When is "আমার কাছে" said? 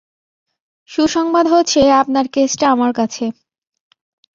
2.69-3.25